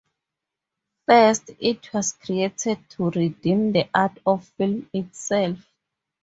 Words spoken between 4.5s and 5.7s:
film itself.